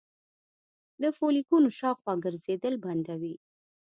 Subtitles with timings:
[1.01, 3.35] د فولیکونو شاوخوا ګرځیدل بندوي